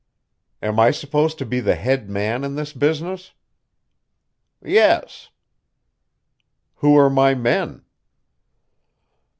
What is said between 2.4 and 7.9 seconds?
in this business?" "Yes." "Who are my men?"